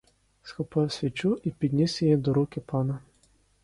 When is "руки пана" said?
2.33-2.99